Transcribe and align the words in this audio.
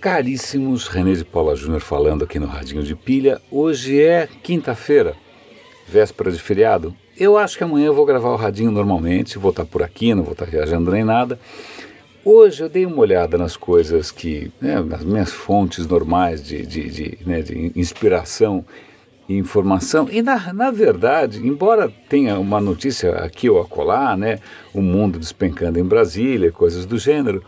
Caríssimos, 0.00 0.86
René 0.86 1.14
de 1.14 1.24
Paula 1.24 1.56
Júnior 1.56 1.80
falando 1.80 2.22
aqui 2.22 2.38
no 2.38 2.46
Radinho 2.46 2.84
de 2.84 2.94
Pilha. 2.94 3.42
Hoje 3.50 4.00
é 4.00 4.28
quinta-feira, 4.44 5.16
véspera 5.88 6.30
de 6.30 6.38
feriado. 6.38 6.94
Eu 7.16 7.36
acho 7.36 7.58
que 7.58 7.64
amanhã 7.64 7.86
eu 7.86 7.94
vou 7.94 8.06
gravar 8.06 8.28
o 8.28 8.36
Radinho 8.36 8.70
normalmente, 8.70 9.38
vou 9.38 9.50
estar 9.50 9.64
por 9.64 9.82
aqui, 9.82 10.14
não 10.14 10.22
vou 10.22 10.34
estar 10.34 10.44
viajando 10.44 10.92
nem 10.92 11.02
nada. 11.02 11.36
Hoje 12.24 12.62
eu 12.62 12.68
dei 12.68 12.86
uma 12.86 12.98
olhada 12.98 13.36
nas 13.36 13.56
coisas 13.56 14.12
que, 14.12 14.52
né, 14.60 14.80
nas 14.80 15.02
minhas 15.02 15.32
fontes 15.32 15.84
normais 15.84 16.44
de, 16.44 16.64
de, 16.64 16.88
de, 16.88 17.18
né, 17.26 17.42
de 17.42 17.72
inspiração 17.74 18.64
e 19.28 19.36
informação. 19.36 20.08
E 20.12 20.22
na, 20.22 20.52
na 20.52 20.70
verdade, 20.70 21.44
embora 21.44 21.92
tenha 22.08 22.38
uma 22.38 22.60
notícia 22.60 23.16
aqui 23.16 23.50
ou 23.50 23.60
acolá, 23.60 24.16
né, 24.16 24.38
o 24.72 24.80
mundo 24.80 25.18
despencando 25.18 25.76
em 25.76 25.84
Brasília, 25.84 26.52
coisas 26.52 26.86
do 26.86 26.98
gênero, 26.98 27.42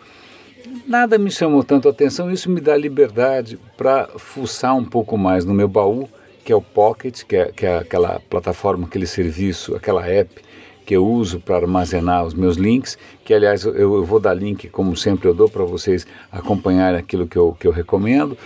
Nada 0.90 1.18
me 1.18 1.30
chamou 1.30 1.62
tanto 1.62 1.86
a 1.86 1.92
atenção, 1.92 2.32
isso 2.32 2.50
me 2.50 2.60
dá 2.60 2.76
liberdade 2.76 3.56
para 3.76 4.08
fuçar 4.16 4.76
um 4.76 4.84
pouco 4.84 5.16
mais 5.16 5.44
no 5.44 5.54
meu 5.54 5.68
baú, 5.68 6.08
que 6.44 6.50
é 6.50 6.56
o 6.56 6.60
Pocket, 6.60 7.22
que 7.22 7.36
é, 7.36 7.52
que 7.52 7.64
é 7.64 7.78
aquela 7.78 8.18
plataforma, 8.28 8.88
aquele 8.88 9.06
serviço, 9.06 9.76
aquela 9.76 10.04
app 10.04 10.42
que 10.84 10.96
eu 10.96 11.06
uso 11.06 11.38
para 11.38 11.58
armazenar 11.58 12.26
os 12.26 12.34
meus 12.34 12.56
links, 12.56 12.98
que 13.24 13.32
aliás 13.32 13.64
eu, 13.64 13.76
eu 13.76 14.04
vou 14.04 14.18
dar 14.18 14.34
link, 14.34 14.68
como 14.68 14.96
sempre 14.96 15.28
eu 15.28 15.32
dou 15.32 15.48
para 15.48 15.62
vocês 15.62 16.04
acompanharem 16.32 16.98
aquilo 16.98 17.24
que 17.24 17.36
eu, 17.36 17.52
que 17.52 17.68
eu 17.68 17.70
recomendo. 17.70 18.36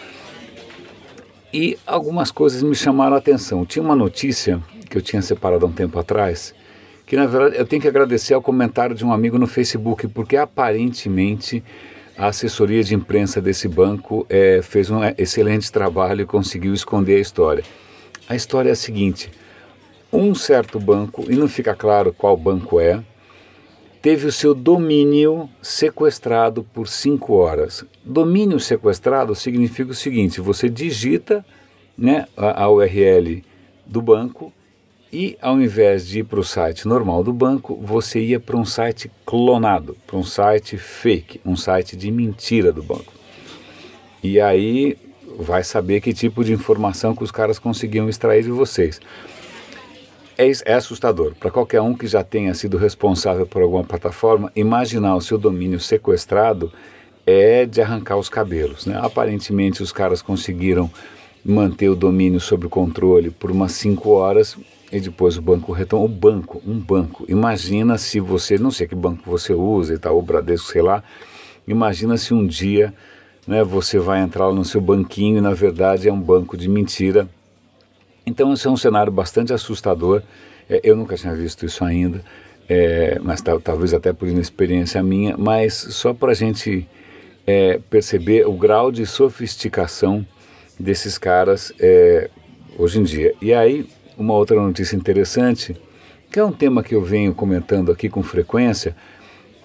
E 1.51 1.79
algumas 1.87 2.31
coisas 2.31 2.63
me 2.63 2.75
chamaram 2.75 3.15
a 3.15 3.21
atenção. 3.21 3.65
Tinha 3.65 3.83
uma 3.83 3.97
notícia 3.97 4.61
que 4.91 4.99
eu 4.99 5.01
tinha 5.01 5.23
separado 5.23 5.65
há 5.65 5.69
um 5.71 5.73
tempo 5.73 5.99
atrás, 5.99 6.55
que 7.07 7.17
na 7.17 7.25
verdade 7.25 7.57
eu 7.57 7.65
tenho 7.65 7.81
que 7.81 7.89
agradecer 7.89 8.35
ao 8.35 8.43
comentário 8.43 8.95
de 8.95 9.03
um 9.03 9.15
amigo 9.15 9.39
no 9.39 9.47
Facebook, 9.47 10.07
porque 10.09 10.37
aparentemente 10.37 11.65
a 12.17 12.29
assessoria 12.29 12.83
de 12.83 12.95
imprensa 12.95 13.41
desse 13.41 13.69
banco 13.69 14.25
é, 14.29 14.61
fez 14.63 14.91
um 14.91 15.01
excelente 15.19 15.71
trabalho 15.71 16.23
e 16.23 16.27
conseguiu 16.27 16.73
esconder 16.73 17.17
a 17.17 17.21
história. 17.21 17.65
A 18.29 18.37
história 18.37 18.69
é 18.71 18.73
a 18.73 18.77
seguinte: 18.77 19.31
um 20.13 20.35
certo 20.35 20.79
banco, 20.79 21.25
e 21.29 21.35
não 21.35 21.49
fica 21.49 21.75
claro 21.75 22.13
qual 22.13 22.37
banco 22.37 22.81
é, 22.81 23.03
teve 24.01 24.27
o 24.27 24.33
seu 24.33 24.55
domínio 24.55 25.49
sequestrado 25.61 26.63
por 26.63 26.87
cinco 26.89 27.35
horas. 27.35 27.85
Domínio 28.05 28.61
sequestrado 28.61 29.35
significa 29.35 29.91
o 29.91 29.95
seguinte: 29.95 30.41
você 30.41 30.69
digita 30.69 31.45
né, 31.99 32.27
a, 32.37 32.65
a 32.65 32.71
URL 32.71 33.43
do 33.85 34.01
banco 34.01 34.53
e 35.15 35.39
ao 35.41 35.63
invés 35.63 36.09
de 36.09 36.19
ir 36.19 36.25
para 36.25 36.41
o 36.41 36.45
site 36.45 36.89
normal 36.89 37.23
do 37.23 37.33
banco, 37.33 37.79
você 37.81 38.19
ia 38.19 38.41
para 38.41 38.57
um 38.57 38.65
site 38.65 39.09
clonado, 39.25 39.97
para 40.05 40.17
um 40.17 40.25
site 40.25 40.77
fake, 40.77 41.41
um 41.47 41.55
site 41.55 41.97
de 41.97 42.11
mentira 42.11 42.73
do 42.73 42.83
banco. 42.83 43.13
E 44.21 44.41
aí 44.41 44.99
vai 45.39 45.63
saber 45.63 46.01
que 46.01 46.13
tipo 46.13 46.43
de 46.43 46.53
informação 46.53 47.15
que 47.15 47.23
os 47.23 47.31
caras 47.31 47.61
conseguiam 47.61 48.09
extrair 48.09 48.43
de 48.43 48.51
vocês. 48.51 49.01
É, 50.37 50.51
é 50.65 50.75
assustador. 50.75 51.33
Para 51.39 51.53
qualquer 51.53 51.81
um 51.81 51.95
que 51.95 52.09
já 52.09 52.25
tenha 52.25 52.53
sido 52.53 52.77
responsável 52.77 53.47
por 53.47 53.63
alguma 53.63 53.85
plataforma, 53.85 54.51
imaginar 54.57 55.15
o 55.15 55.21
seu 55.21 55.39
domínio 55.39 55.79
sequestrado 55.79 56.73
é 57.25 57.65
de 57.65 57.81
arrancar 57.81 58.17
os 58.17 58.29
cabelos. 58.29 58.85
Né? 58.85 58.99
Aparentemente, 59.01 59.81
os 59.81 59.93
caras 59.93 60.21
conseguiram 60.21 60.91
manter 61.45 61.89
o 61.89 61.95
domínio 61.95 62.41
sob 62.41 62.69
controle 62.69 63.31
por 63.31 63.53
umas 63.53 63.71
5 63.73 64.11
horas 64.11 64.57
e 64.95 65.01
depois 65.01 65.37
o 65.37 65.43
banco 65.43 65.73
retoma. 65.73 66.05
O 66.05 66.09
banco, 66.09 66.63
um 66.65 66.79
banco. 66.79 67.25
Imagina 67.29 67.99
se 67.99 68.21
você, 68.21 68.57
não 68.57 68.71
sei 68.71 68.87
que 68.87 68.95
banco 68.95 69.23
você 69.29 69.53
usa 69.53 69.99
tal, 69.99 70.17
o 70.17 70.23
Bradesco, 70.23 70.71
sei 70.71 70.83
lá. 70.83 71.03
Imagina 71.67 72.17
se 72.17 72.33
um 72.33 72.47
dia 72.47 72.95
né, 73.45 73.65
você 73.65 73.99
vai 73.99 74.21
entrar 74.21 74.53
no 74.53 74.65
seu 74.65 74.81
banquinho 74.81 75.39
e 75.39 75.41
na 75.41 75.53
verdade 75.53 76.09
é 76.09 76.13
um 76.13 76.21
banco 76.21 76.57
de 76.57 76.69
mentira. 76.69 77.29
Então 78.25 78.53
esse 78.53 78.69
é 78.69 78.71
um 78.71 78.77
cenário 78.77 79.11
bastante 79.11 79.53
assustador. 79.53 80.23
É, 80.71 80.81
eu 80.85 80.95
nunca 80.95 81.17
tinha 81.17 81.35
visto 81.35 81.67
isso 81.67 81.85
ainda, 81.85 82.25
é, 82.69 83.19
mas 83.21 83.43
talvez 83.43 83.93
até 83.93 84.13
por 84.13 84.29
inexperiência 84.29 85.03
minha, 85.03 85.37
mas 85.37 85.75
só 85.75 86.15
para 86.15 86.31
a 86.31 86.35
gente 86.35 86.87
é, 87.45 87.81
perceber 87.91 88.47
o 88.47 88.53
grau 88.53 88.93
de 88.93 89.05
sofisticação 89.05 90.25
desses 90.79 91.19
caras 91.19 91.73
é, 91.81 92.31
hoje 92.79 93.01
em 93.01 93.03
dia. 93.03 93.35
E 93.43 93.53
aí 93.53 93.87
uma 94.17 94.35
outra 94.35 94.61
notícia 94.61 94.97
interessante, 94.97 95.77
que 96.31 96.39
é 96.39 96.45
um 96.45 96.53
tema 96.53 96.83
que 96.83 96.95
eu 96.95 97.03
venho 97.03 97.35
comentando 97.35 97.93
aqui 97.93 98.09
com 98.09 98.23
frequência, 98.23 98.97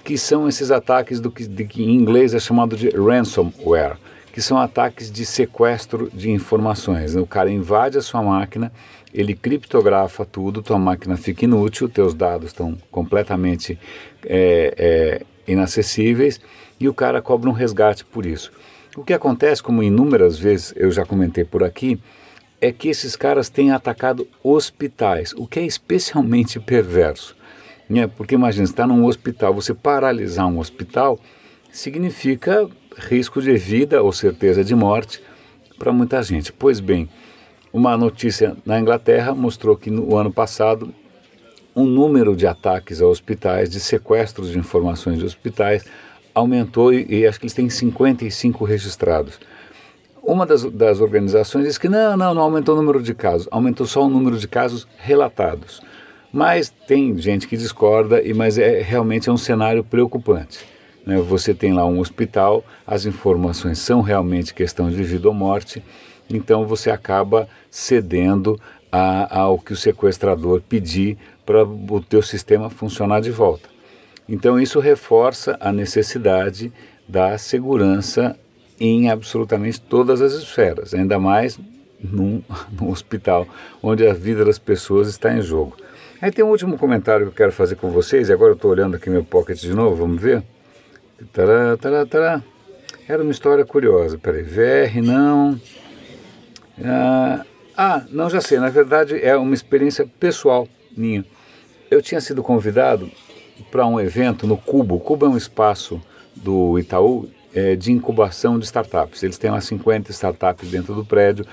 que 0.04 0.18
são 0.18 0.48
esses 0.48 0.72
ataques 0.72 1.20
do 1.20 1.32
que, 1.32 1.48
de, 1.48 1.66
que 1.66 1.84
em 1.84 1.96
inglês 1.96 2.34
é 2.34 2.40
chamado 2.40 2.76
de 2.76 2.90
ransomware, 2.90 3.98
que 4.32 4.42
são 4.42 4.58
ataques 4.58 5.12
de 5.12 5.26
sequestro 5.26 6.10
de 6.14 6.30
informações. 6.32 7.16
O 7.16 7.26
cara 7.26 7.52
invade 7.52 7.98
a 7.98 8.02
sua 8.02 8.22
máquina, 8.22 8.72
ele 9.14 9.36
criptografa 9.36 10.26
tudo, 10.26 10.62
tua 10.62 10.78
máquina 10.78 11.18
fica 11.18 11.46
inútil, 11.46 11.90
teus 11.90 12.14
dados 12.14 12.48
estão 12.48 12.78
completamente 12.92 13.78
é, 14.26 14.74
é, 14.78 15.52
inacessíveis 15.52 16.40
e 16.80 16.88
o 16.88 16.94
cara 16.94 17.22
cobra 17.22 17.50
um 17.50 17.54
resgate 17.54 18.06
por 18.06 18.26
isso. 18.26 18.52
O 18.96 19.04
que 19.04 19.14
acontece, 19.14 19.62
como 19.62 19.84
inúmeras 19.84 20.38
vezes 20.38 20.74
eu 20.76 20.92
já 20.92 21.06
comentei 21.06 21.44
por 21.44 21.64
aqui, 21.64 22.00
é 22.62 22.72
que 22.72 22.90
esses 22.90 23.16
caras 23.16 23.50
têm 23.50 23.72
atacado 23.72 24.28
hospitais, 24.44 25.34
o 25.34 25.48
que 25.48 25.60
é 25.60 25.66
especialmente 25.66 26.60
perverso. 26.60 27.36
Né? 27.90 28.08
Porque 28.08 28.36
imagina, 28.36 28.66
você 28.66 28.74
está 28.74 28.86
num 28.86 29.06
hospital, 29.06 29.54
você 29.54 29.74
paralisar 29.74 30.48
um 30.48 30.60
hospital 30.60 31.20
significa 31.72 32.70
risco 32.98 33.42
de 33.42 33.56
vida 33.56 34.04
ou 34.04 34.12
certeza 34.12 34.64
de 34.64 34.76
morte 34.76 35.22
para 35.78 35.92
muita 35.92 36.22
gente. 36.22 36.52
Pois 36.52 36.80
bem, 36.80 37.10
uma 37.72 37.96
notícia 37.98 38.58
na 38.66 38.80
Inglaterra 38.80 39.34
mostrou 39.34 39.78
que 39.78 39.90
no 39.90 40.18
ano 40.18 40.32
passado 40.32 40.94
o 41.74 41.86
número 41.86 42.36
de 42.36 42.46
ataques 42.46 43.02
a 43.02 43.08
hospitais, 43.08 43.70
de 43.70 43.80
sequestros 43.80 44.52
de 44.52 44.60
informações 44.60 45.20
de 45.20 45.26
hospitais, 45.26 45.86
aumentou 46.34 46.94
e, 46.94 47.06
e 47.10 47.28
acho 47.28 47.40
que 47.40 47.46
eles 47.46 47.54
têm 47.54 47.70
55 47.70 48.66
registrados. 48.66 49.40
Uma 50.22 50.46
das, 50.46 50.64
das 50.64 51.00
organizações 51.00 51.66
diz 51.66 51.78
que 51.78 51.90
não, 51.90 52.16
não, 52.16 52.34
não 52.34 52.42
aumentou 52.42 52.76
o 52.76 52.78
número 52.78 53.02
de 53.02 53.14
casos, 53.14 53.48
aumentou 53.52 53.86
só 53.86 54.06
o 54.06 54.10
número 54.10 54.38
de 54.38 54.48
casos 54.48 54.88
relatados. 54.98 55.82
Mas 56.32 56.70
tem 56.88 57.18
gente 57.18 57.48
que 57.48 57.58
discorda, 57.58 58.22
e 58.22 58.34
mas 58.34 58.58
é 58.58 58.82
realmente 58.82 59.30
é 59.30 59.32
um 59.32 59.38
cenário 59.38 59.84
preocupante. 59.84 60.60
Né? 61.06 61.18
Você 61.18 61.54
tem 61.54 61.74
lá 61.74 61.86
um 61.86 62.00
hospital, 62.00 62.64
as 62.86 63.06
informações 63.06 63.80
são 63.80 64.02
realmente 64.02 64.54
questão 64.54 64.90
de 64.90 65.02
vida 65.04 65.28
ou 65.28 65.34
morte, 65.34 65.84
então 66.30 66.68
você 66.68 66.92
acaba 66.92 67.48
cedendo 67.72 68.60
a, 68.92 69.40
ao 69.40 69.58
que 69.58 69.74
o 69.74 69.76
sequestrador 69.76 70.62
pedir 70.62 71.18
para 71.46 71.64
o 71.64 72.02
teu 72.02 72.22
sistema 72.22 72.70
funcionar 72.70 73.22
de 73.22 73.32
volta. 73.32 73.68
Então 74.28 74.60
isso 74.60 74.80
reforça 74.80 75.58
a 75.60 75.72
necessidade 75.72 76.72
da 77.08 77.36
segurança 77.40 78.38
em 78.80 79.10
absolutamente 79.10 79.82
todas 79.82 80.22
as 80.22 80.34
esferas, 80.34 80.94
ainda 80.94 81.20
mais 81.20 81.60
num, 82.00 82.42
num 82.72 82.90
hospital 82.90 83.48
onde 83.82 84.08
a 84.08 84.14
vida 84.14 84.46
das 84.46 84.60
pessoas 84.60 85.08
está 85.10 85.34
em 85.34 85.42
jogo. 85.42 85.76
Aí 86.22 86.32
tem 86.32 86.44
um 86.44 86.50
último 86.50 86.78
comentário 86.78 87.28
que 87.28 87.32
eu 87.32 87.36
quero 87.36 87.52
fazer 87.52 87.76
com 87.76 87.90
vocês, 87.90 88.30
e 88.30 88.34
agora 88.34 88.52
eu 88.52 88.56
estou 88.56 88.72
olhando 88.72 88.96
aqui 88.96 89.10
meu 89.10 89.24
pocket 89.24 89.60
de 89.60 89.74
novo, 89.74 89.96
vamos 89.96 90.22
ver? 90.22 90.44
Tará, 91.32 91.78
tará, 91.78 92.06
tará. 92.06 92.44
Era 93.08 93.24
uma 93.24 93.32
história 93.32 93.66
curiosa, 93.66 94.18
peraí, 94.18 94.44
VR 94.44 95.02
não... 95.02 95.60
Ah, 96.84 97.46
ah, 97.76 98.06
não, 98.10 98.30
já 98.30 98.42
sei, 98.42 98.60
na 98.60 98.70
verdade 98.70 99.18
é 99.24 99.36
uma 99.38 99.54
experiência 99.54 100.06
pessoal 100.20 100.68
minha. 100.96 101.26
Eu 101.90 102.02
tinha 102.02 102.20
sido 102.20 102.44
convidado 102.44 103.10
para 103.72 103.86
um 103.86 104.00
evento 104.00 104.46
no 104.46 104.58
Cubo. 104.58 104.96
O 104.96 105.00
Cubo 105.00 105.26
é 105.26 105.30
um 105.30 105.38
espaço 105.38 106.02
do 106.36 106.78
Itaú 106.78 107.30
é, 107.54 107.76
de 107.76 107.92
incubação 107.92 108.60
de 108.60 108.66
startups. 108.66 109.24
Eles 109.24 109.38
têm 109.38 109.50
umas 109.50 109.66
50 109.66 110.12
startups 110.12 110.70
dentro 110.70 110.94
do 110.94 111.06
prédio. 111.06 111.46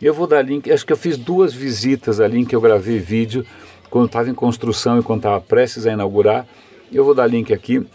E 0.00 0.06
eu 0.06 0.14
vou 0.14 0.26
dar 0.26 0.42
link, 0.42 0.70
acho 0.70 0.86
que 0.86 0.92
eu 0.92 0.96
fiz 0.96 1.16
duas 1.16 1.52
visitas 1.52 2.20
ali 2.20 2.38
em 2.38 2.44
que 2.44 2.56
eu 2.56 2.60
gravei 2.60 2.98
vídeo 2.98 3.44
quando 3.90 4.06
estava 4.06 4.30
em 4.30 4.34
construção 4.34 4.98
e 4.98 5.02
quando 5.02 5.20
estava 5.20 5.40
prestes 5.40 5.86
a 5.86 5.92
inaugurar. 5.92 6.46
Eu 6.92 7.04
vou 7.04 7.14
dar 7.14 7.26
link 7.26 7.52
aqui. 7.52 7.86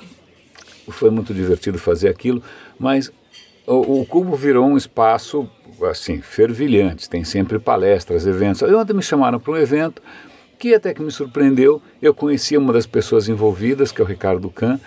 Foi 0.90 1.10
muito 1.10 1.34
divertido 1.34 1.80
fazer 1.80 2.10
aquilo, 2.10 2.44
mas 2.78 3.12
o, 3.66 4.02
o 4.02 4.06
Cubo 4.06 4.36
virou 4.36 4.68
um 4.68 4.78
espaço 4.78 5.50
assim 5.90 6.22
fervilhante. 6.22 7.10
Tem 7.10 7.24
sempre 7.24 7.58
palestras, 7.58 8.28
eventos. 8.28 8.62
Aí 8.62 8.74
ontem 8.74 8.94
me 8.94 9.02
chamaram 9.02 9.40
para 9.40 9.54
um 9.54 9.58
evento 9.58 10.02
que 10.60 10.74
até 10.74 10.94
que 10.94 11.02
me 11.02 11.12
surpreendeu. 11.12 11.82
Eu 12.02 12.14
conhecia 12.14 12.60
uma 12.60 12.72
das 12.72 12.86
pessoas 12.86 13.28
envolvidas, 13.28 13.92
que 13.92 14.02
é 14.02 14.04
o 14.04 14.08
Ricardo 14.08 14.50
Kahn, 14.50 14.78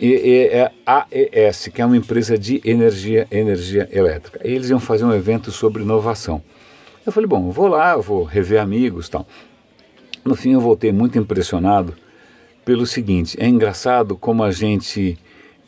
e, 0.00 0.70
AES, 0.86 1.68
que 1.68 1.82
é 1.82 1.86
uma 1.86 1.96
empresa 1.96 2.38
de 2.38 2.60
energia, 2.64 3.26
energia 3.30 3.88
elétrica. 3.92 4.40
E 4.44 4.52
eles 4.52 4.70
iam 4.70 4.80
fazer 4.80 5.04
um 5.04 5.12
evento 5.12 5.50
sobre 5.50 5.82
inovação. 5.82 6.42
Eu 7.04 7.12
falei, 7.12 7.26
bom, 7.26 7.50
vou 7.50 7.68
lá, 7.68 7.96
vou 7.96 8.22
rever 8.22 8.60
amigos 8.60 9.08
tal. 9.08 9.26
No 10.24 10.34
fim 10.34 10.52
eu 10.52 10.60
voltei 10.60 10.92
muito 10.92 11.18
impressionado 11.18 11.94
pelo 12.64 12.84
seguinte, 12.84 13.34
é 13.40 13.46
engraçado 13.46 14.14
como 14.14 14.42
a 14.42 14.50
gente 14.50 15.18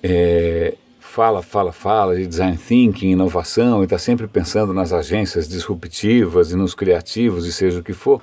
é, 0.03 0.75
fala, 0.99 1.43
fala, 1.43 1.73
fala 1.73 2.15
de 2.15 2.27
design 2.27 2.59
thinking, 2.59 3.13
inovação, 3.13 3.81
e 3.81 3.85
está 3.85 3.97
sempre 3.97 4.27
pensando 4.27 4.75
nas 4.75 4.93
agências 4.93 5.49
disruptivas 5.49 6.53
e 6.53 6.57
nos 6.57 6.75
criativos 6.75 7.47
e 7.47 7.53
seja 7.55 7.81
o 7.81 7.83
que 7.83 7.95
for, 7.95 8.21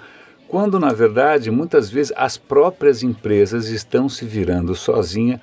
quando 0.48 0.80
na 0.80 0.94
verdade 0.94 1.50
muitas 1.50 1.90
vezes 1.90 2.14
as 2.16 2.38
próprias 2.38 3.02
empresas 3.02 3.70
estão 3.70 4.08
se 4.08 4.26
virando 4.26 4.76
sozinha, 4.76 5.42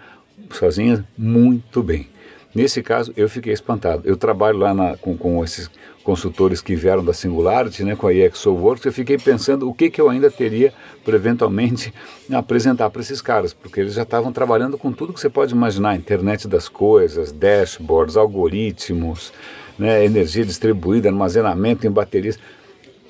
sozinhas 0.51 1.03
muito 1.17 1.83
bem. 1.83 2.09
Nesse 2.55 2.83
caso, 2.83 3.13
eu 3.17 3.29
fiquei 3.29 3.53
espantado. 3.53 4.03
Eu 4.05 4.17
trabalho 4.17 4.59
lá 4.59 4.73
na, 4.73 4.97
com, 4.97 5.17
com, 5.17 5.43
esses 5.43 5.69
consultores 6.05 6.61
que 6.61 6.77
vieram 6.77 7.05
da 7.05 7.13
Singularity, 7.13 7.83
né, 7.83 7.97
com 7.97 8.07
a 8.07 8.15
EXOWorks, 8.15 8.85
eu 8.85 8.93
fiquei 8.93 9.19
pensando 9.19 9.69
o 9.69 9.75
que, 9.75 9.91
que 9.91 10.01
eu 10.01 10.09
ainda 10.09 10.31
teria 10.31 10.73
para 11.05 11.17
eventualmente 11.17 11.93
apresentar 12.33 12.91
para 12.91 13.01
esses 13.01 13.21
caras, 13.21 13.53
porque 13.53 13.81
eles 13.81 13.95
já 13.95 14.03
estavam 14.03 14.33
trabalhando 14.33 14.79
com 14.79 14.93
tudo 14.93 15.13
que 15.13 15.21
você 15.21 15.31
pode 15.31 15.53
imaginar, 15.53 15.97
internet 15.97 16.47
das 16.47 16.69
coisas, 16.69 17.33
dashboards, 17.33 18.17
algoritmos, 18.17 19.33
né, 19.77 20.05
energia 20.05 20.45
distribuída, 20.45 21.09
armazenamento 21.09 21.87
em 21.87 21.91
baterias 21.91 22.39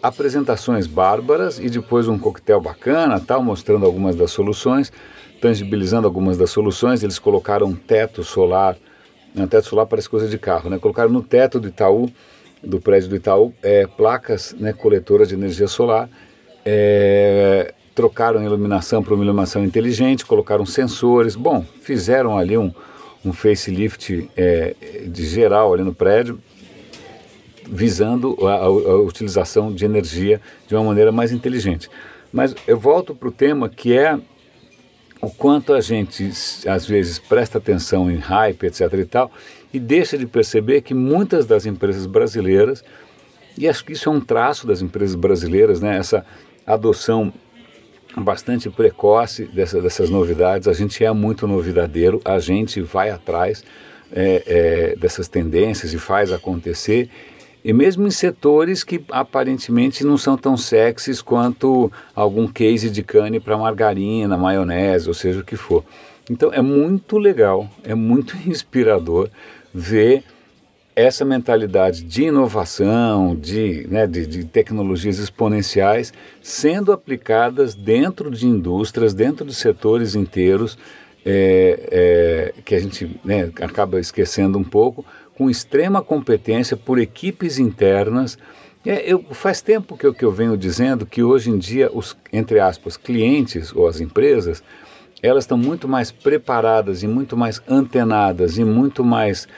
apresentações 0.07 0.87
bárbaras 0.87 1.59
e 1.59 1.69
depois 1.69 2.09
um 2.09 2.19
coquetel 2.19 2.61
bacana, 2.61 3.19
tal, 3.19 3.43
mostrando 3.43 3.87
algumas 3.87 4.15
das 4.15 4.31
soluções, 4.31 4.93
tangibilizando 5.41 6.07
algumas 6.07 6.37
das 6.37 6.51
soluções. 6.51 7.03
Eles 7.03 7.19
colocaram 7.19 7.67
um 7.67 7.75
teto 7.75 8.23
solar 8.23 8.77
não, 9.35 9.49
teto 9.49 9.67
solar 9.67 9.87
parece 9.87 10.09
coisa 10.09 10.29
de 10.29 10.39
carro, 10.39 10.71
né? 10.71 10.79
Colocaram 10.79 11.11
no 11.11 11.21
teto 11.21 11.59
do 11.59 11.67
Itaú, 11.67 12.09
do 12.63 12.81
prédio 12.81 13.09
do 13.09 13.17
Itaú, 13.17 13.53
é, 13.63 13.85
placas 13.85 14.55
né, 14.59 14.73
coletoras 14.73 15.29
de 15.29 15.35
energia 15.35 15.67
solar, 15.67 16.09
é, 16.65 17.75
trocaram 17.95 18.41
a 18.41 18.45
iluminação 18.45 19.03
para 19.03 19.13
uma 19.13 19.25
iluminação 19.25 19.65
inteligente, 19.65 20.25
colocaram 20.25 20.65
sensores, 20.65 21.35
bom, 21.35 21.65
fizeram 21.81 22.39
ali 22.39 22.57
um, 22.57 22.73
um 23.25 23.33
facelift 23.33 24.31
é, 24.37 24.77
de 25.05 25.27
geral 25.27 25.75
ali 25.75 25.83
no 25.83 25.93
prédio, 25.93 26.39
visando 27.69 28.37
a, 28.47 28.55
a, 28.55 28.65
a 28.65 29.01
utilização 29.01 29.73
de 29.73 29.85
energia 29.85 30.41
de 30.67 30.75
uma 30.75 30.85
maneira 30.85 31.11
mais 31.11 31.33
inteligente. 31.33 31.91
Mas 32.33 32.55
eu 32.67 32.79
volto 32.79 33.15
para 33.15 33.29
o 33.29 33.33
tema 33.33 33.69
que 33.69 33.97
é 33.97 34.19
o 35.21 35.31
quanto 35.31 35.73
a 35.73 35.81
gente 35.81 36.31
às 36.67 36.87
vezes 36.87 37.19
presta 37.19 37.59
atenção 37.59 38.11
em 38.11 38.17
hype, 38.17 38.67
etc 38.67 38.93
e 38.93 39.05
tal, 39.05 39.31
e 39.73 39.81
deixa 39.81 40.19
de 40.19 40.27
perceber 40.27 40.83
que 40.83 40.93
muitas 40.93 41.47
das 41.47 41.65
empresas 41.67 42.07
brasileiras, 42.07 42.85
e 43.57 43.69
acho 43.69 43.85
que 43.85 43.93
isso 43.93 44.09
é 44.09 44.13
um 44.13 44.21
traço 44.21 44.67
das 44.67 44.83
empresas 44.83 45.15
brasileiras, 45.15 45.81
né, 45.81 45.97
essa 45.97 46.25
adoção 46.67 47.33
bastante 48.17 48.71
precoce 48.71 49.45
dessa, 49.47 49.81
dessas 49.81 50.11
novidades, 50.11 50.69
a 50.69 50.73
gente 50.73 51.05
é 51.05 51.11
muito 51.13 51.47
novidadeiro, 51.47 52.21
a 52.25 52.39
gente 52.39 52.81
vai 52.81 53.11
atrás 53.11 53.65
é, 54.13 54.43
é, 54.47 54.97
dessas 54.97 55.27
tendências 55.27 55.93
e 55.93 55.99
faz 55.99 56.31
acontecer, 56.31 57.11
e 57.65 57.73
mesmo 57.73 58.07
em 58.07 58.11
setores 58.11 58.85
que 58.85 59.03
aparentemente 59.11 60.05
não 60.05 60.19
são 60.19 60.37
tão 60.37 60.57
sexys 60.57 61.23
quanto 61.23 61.91
algum 62.15 62.47
case 62.47 62.91
de 62.91 63.03
cane 63.03 63.41
para 63.41 63.57
margarina, 63.57 64.37
maionese, 64.37 65.09
ou 65.09 65.15
seja 65.15 65.41
o 65.41 65.45
que 65.45 65.57
for. 65.57 65.83
Então 66.31 66.53
é 66.53 66.61
muito 66.61 67.17
legal, 67.17 67.69
é 67.83 67.95
muito 67.95 68.37
inspirador 68.47 69.31
ver 69.73 70.23
essa 70.97 71.25
mentalidade 71.25 72.05
de 72.05 72.25
inovação, 72.25 73.35
de, 73.35 73.87
né, 73.91 74.07
de, 74.07 74.27
de, 74.27 74.45
tecnologias 74.45 75.19
exponenciais 75.19 76.13
sendo 76.41 76.93
aplicadas 76.93 77.75
dentro 77.75 78.31
de 78.31 78.47
indústrias, 78.47 79.13
dentro 79.13 79.45
de 79.45 79.55
setores 79.55 80.15
inteiros, 80.15 80.79
é, 81.27 82.53
é, 82.57 82.63
que 82.65 82.75
a 82.75 82.79
gente 82.79 83.19
né, 83.25 83.51
acaba 83.61 83.99
esquecendo 83.99 84.57
um 84.57 84.63
pouco, 84.63 85.05
com 85.37 85.51
extrema 85.51 86.03
competência 86.03 86.77
por 86.77 86.99
equipes 86.99 87.59
internas. 87.59 88.39
É, 88.87 89.11
eu, 89.11 89.25
faz 89.31 89.63
tempo 89.63 89.97
que 89.97 90.07
eu, 90.07 90.15
que 90.15 90.25
eu 90.25 90.31
venho 90.31 90.57
dizendo 90.57 91.07
que 91.07 91.23
hoje 91.23 91.51
em 91.51 91.59
dia 91.59 91.91
os, 91.93 92.17
entre 92.33 92.61
aspas, 92.61 92.97
clientes 92.97 93.75
ou 93.75 93.89
as 93.89 94.01
empresas, 94.01 94.63
elas 95.23 95.45
estão 95.45 95.57
muito 95.57 95.89
mais 95.89 96.13
preparadas 96.13 97.03
e 97.03 97.09
muito 97.09 97.37
mais 97.37 97.63
antenadas 97.67 98.59
e 98.59 98.65
muito 98.65 99.03
mais 99.03 99.49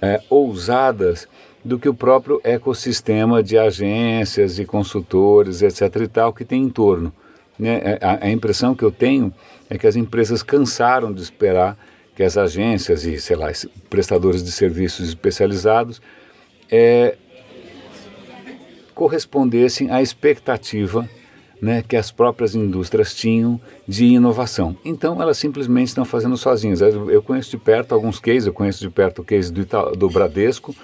é, 0.00 0.20
ousadas 0.30 1.28
do 1.64 1.80
que 1.80 1.88
o 1.88 1.94
próprio 1.94 2.40
ecossistema 2.44 3.42
de 3.42 3.58
agências 3.58 4.58
e 4.60 4.64
consultores, 4.64 5.62
etc. 5.62 6.02
e 6.02 6.06
tal, 6.06 6.32
que 6.32 6.44
tem 6.44 6.62
em 6.62 6.70
torno. 6.70 7.12
Né? 7.58 7.80
É, 7.82 7.98
a, 8.00 8.26
a 8.26 8.30
impressão 8.30 8.72
que 8.72 8.84
eu 8.84 8.92
tenho 8.92 9.34
é 9.68 9.76
que 9.76 9.86
as 9.86 9.96
empresas 9.96 10.44
cansaram 10.44 11.12
de 11.12 11.20
esperar 11.20 11.76
que 12.16 12.22
as 12.22 12.38
agências 12.38 13.04
e, 13.04 13.20
sei 13.20 13.36
lá, 13.36 13.52
prestadores 13.90 14.42
de 14.42 14.50
serviços 14.50 15.06
especializados 15.06 16.00
é, 16.70 17.14
correspondessem 18.94 19.90
à 19.90 20.00
expectativa 20.00 21.06
né, 21.60 21.84
que 21.86 21.94
as 21.94 22.10
próprias 22.10 22.54
indústrias 22.54 23.14
tinham 23.14 23.60
de 23.86 24.06
inovação. 24.06 24.76
Então, 24.82 25.20
elas 25.20 25.36
simplesmente 25.36 25.88
estão 25.88 26.06
fazendo 26.06 26.36
sozinhas. 26.38 26.80
Eu 26.80 27.22
conheço 27.22 27.50
de 27.50 27.58
perto 27.58 27.94
alguns 27.94 28.18
cases, 28.18 28.46
eu 28.46 28.52
conheço 28.52 28.80
de 28.80 28.90
perto 28.90 29.20
o 29.20 29.24
case 29.24 29.52
do, 29.52 29.60
Ita 29.60 29.92
do 29.92 30.08
Bradesco, 30.08 30.74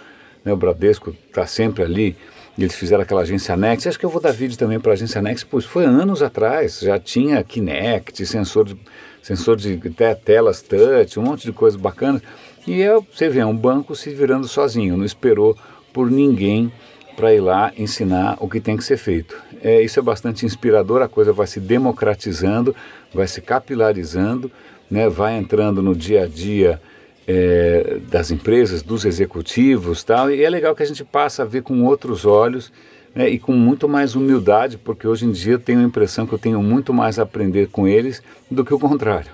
né, 0.44 0.52
o 0.52 0.56
Bradesco 0.56 1.17
está 1.29 1.46
sempre 1.46 1.82
ali, 1.82 2.17
eles 2.58 2.75
fizeram 2.75 3.02
aquela 3.02 3.23
agência 3.23 3.56
Next, 3.56 3.88
acho 3.88 3.99
que 3.99 4.05
eu 4.05 4.11
vou 4.11 4.20
dar 4.20 4.32
vídeo 4.32 4.58
também 4.58 4.79
para 4.79 4.93
a 4.93 4.94
agência 4.94 5.23
Next, 5.23 5.46
pois 5.46 5.64
foi 5.64 5.87
anos 5.87 6.23
atrás, 6.23 6.81
já 6.81 6.99
tinha 6.99 7.43
Kinect, 7.43 8.26
sensor 8.26 8.67
de 8.67 8.76
sensor 9.22 9.56
de 9.56 9.80
até 9.86 10.14
telas 10.14 10.60
touch, 10.60 11.19
um 11.19 11.22
monte 11.22 11.44
de 11.44 11.52
coisas 11.52 11.80
bacanas. 11.80 12.20
E 12.66 12.82
é, 12.82 12.94
você 13.12 13.28
vê, 13.28 13.40
é 13.40 13.46
um 13.46 13.56
banco 13.56 13.94
se 13.94 14.10
virando 14.10 14.46
sozinho, 14.46 14.96
não 14.96 15.04
esperou 15.04 15.56
por 15.92 16.10
ninguém 16.10 16.72
para 17.16 17.32
ir 17.34 17.40
lá 17.40 17.72
ensinar 17.76 18.36
o 18.40 18.48
que 18.48 18.60
tem 18.60 18.76
que 18.76 18.84
ser 18.84 18.96
feito. 18.96 19.36
É, 19.62 19.80
isso 19.82 19.98
é 19.98 20.02
bastante 20.02 20.44
inspirador, 20.44 21.02
a 21.02 21.08
coisa 21.08 21.32
vai 21.32 21.46
se 21.46 21.60
democratizando, 21.60 22.74
vai 23.14 23.26
se 23.26 23.40
capilarizando, 23.40 24.50
né, 24.90 25.08
vai 25.08 25.36
entrando 25.36 25.80
no 25.80 25.94
dia 25.94 26.24
a 26.24 26.26
dia 26.26 26.80
é, 27.26 27.98
das 28.08 28.30
empresas, 28.30 28.82
dos 28.82 29.04
executivos 29.04 30.02
tal, 30.02 30.30
e 30.30 30.42
é 30.42 30.50
legal 30.50 30.74
que 30.74 30.82
a 30.82 30.86
gente 30.86 31.04
passa 31.04 31.42
a 31.42 31.46
ver 31.46 31.62
com 31.62 31.84
outros 31.84 32.24
olhos 32.24 32.72
né, 33.14 33.29
e 33.29 33.38
com 33.38 33.53
muito 33.53 33.88
mais 33.88 34.14
humildade, 34.14 34.79
porque 34.79 35.06
hoje 35.06 35.26
em 35.26 35.32
dia 35.32 35.59
tenho 35.59 35.81
a 35.81 35.85
impressão 35.85 36.26
que 36.26 36.32
eu 36.32 36.38
tenho 36.38 36.62
muito 36.62 36.93
mais 36.93 37.19
a 37.19 37.23
aprender 37.23 37.69
com 37.69 37.87
eles 37.87 38.23
do 38.50 38.64
que 38.64 38.73
o 38.73 38.79
contrário. 38.79 39.31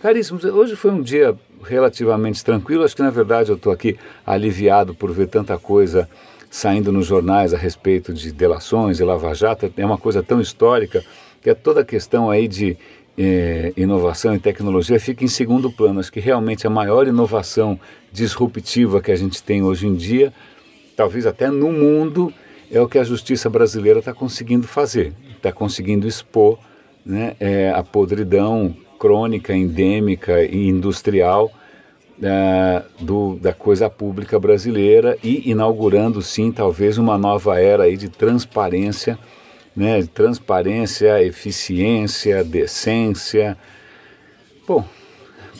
Caríssimos, 0.00 0.44
hoje 0.44 0.76
foi 0.76 0.90
um 0.90 1.02
dia 1.02 1.36
relativamente 1.62 2.44
tranquilo, 2.44 2.84
acho 2.84 2.96
que 2.96 3.02
na 3.02 3.10
verdade 3.10 3.50
eu 3.50 3.56
estou 3.56 3.72
aqui 3.72 3.98
aliviado 4.26 4.94
por 4.94 5.12
ver 5.12 5.28
tanta 5.28 5.58
coisa 5.58 6.08
saindo 6.50 6.90
nos 6.90 7.06
jornais 7.06 7.52
a 7.52 7.58
respeito 7.58 8.12
de 8.12 8.32
delações 8.32 8.98
e 8.98 9.04
lava-jato, 9.04 9.72
é 9.76 9.84
uma 9.84 9.98
coisa 9.98 10.22
tão 10.22 10.40
histórica 10.40 11.04
que 11.42 11.50
é 11.50 11.54
toda 11.54 11.80
a 11.80 11.84
questão 11.84 12.30
aí 12.30 12.48
de 12.48 12.76
eh, 13.16 13.72
inovação 13.76 14.34
e 14.34 14.38
tecnologia 14.38 14.98
fica 14.98 15.24
em 15.24 15.28
segundo 15.28 15.70
plano. 15.70 16.00
Acho 16.00 16.12
que 16.12 16.20
realmente 16.20 16.66
a 16.66 16.70
maior 16.70 17.06
inovação 17.06 17.78
disruptiva 18.12 19.00
que 19.00 19.12
a 19.12 19.16
gente 19.16 19.42
tem 19.42 19.62
hoje 19.62 19.86
em 19.86 19.94
dia, 19.94 20.32
talvez 20.96 21.26
até 21.26 21.50
no 21.50 21.72
mundo, 21.72 22.32
é 22.70 22.80
o 22.80 22.88
que 22.88 22.98
a 22.98 23.04
justiça 23.04 23.50
brasileira 23.50 23.98
está 23.98 24.14
conseguindo 24.14 24.66
fazer, 24.66 25.12
está 25.36 25.50
conseguindo 25.50 26.06
expor 26.06 26.58
né, 27.04 27.34
é, 27.40 27.70
a 27.70 27.82
podridão 27.82 28.74
crônica, 28.98 29.54
endêmica 29.54 30.42
e 30.44 30.68
industrial 30.68 31.50
é, 32.22 32.82
do, 33.00 33.36
da 33.36 33.52
coisa 33.52 33.90
pública 33.90 34.38
brasileira 34.38 35.18
e 35.22 35.50
inaugurando 35.50 36.22
sim 36.22 36.52
talvez 36.52 36.98
uma 36.98 37.18
nova 37.18 37.58
era 37.58 37.84
aí 37.84 37.96
de 37.96 38.08
transparência, 38.08 39.18
né, 39.74 40.00
de 40.00 40.08
transparência, 40.08 41.22
eficiência, 41.24 42.44
decência. 42.44 43.56
Bom, 44.68 44.84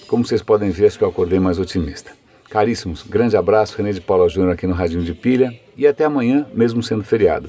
como 0.06 0.24
vocês 0.24 0.42
podem 0.42 0.70
ver, 0.70 0.86
acho 0.86 0.98
que 0.98 1.04
eu 1.04 1.08
acordei 1.08 1.40
mais 1.40 1.58
otimista. 1.58 2.12
Caríssimos, 2.50 3.02
grande 3.02 3.36
abraço, 3.36 3.76
René 3.76 3.92
de 3.92 4.00
Paula 4.00 4.28
Júnior 4.28 4.52
aqui 4.52 4.66
no 4.66 4.74
Radinho 4.74 5.02
de 5.02 5.14
Pilha 5.14 5.58
e 5.80 5.86
até 5.86 6.04
amanhã, 6.04 6.46
mesmo 6.52 6.82
sendo 6.82 7.02
feriado. 7.02 7.48